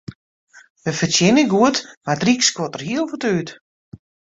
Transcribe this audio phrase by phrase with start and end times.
[0.83, 3.49] Wy fertsjinje goed, mar it ryk skuort der hiel wat út.